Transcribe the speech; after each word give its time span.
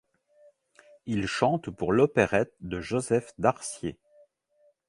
Il 1.05 1.27
chante 1.27 1.69
pour 1.69 1.93
l'opérette 1.93 2.55
de 2.61 2.81
Joseph 2.81 3.33
Darcier. 3.37 3.99